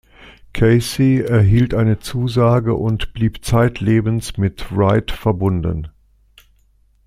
[0.53, 5.89] Casey erhielt eine Zusage und blieb zeitlebens mit Wright verbunden.